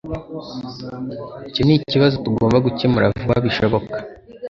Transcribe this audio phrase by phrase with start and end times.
[1.49, 3.95] Icyo nikibazo tugomba gukemura vuba bishoboka.